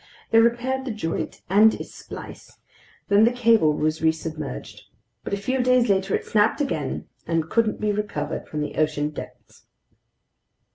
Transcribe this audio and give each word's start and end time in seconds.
They 0.31 0.39
repaired 0.39 0.83
the 0.85 0.89
joint 0.91 1.43
and 1.47 1.75
its 1.75 1.93
splice; 1.93 2.57
then 3.09 3.23
the 3.23 3.31
cable 3.31 3.71
was 3.73 3.99
resubmerged. 3.99 4.81
But 5.23 5.31
a 5.35 5.37
few 5.37 5.61
days 5.61 5.89
later 5.89 6.15
it 6.15 6.25
snapped 6.25 6.59
again 6.59 7.05
and 7.27 7.51
couldn't 7.51 7.79
be 7.79 7.91
recovered 7.91 8.47
from 8.47 8.61
the 8.61 8.77
ocean 8.77 9.11
depths. 9.11 9.67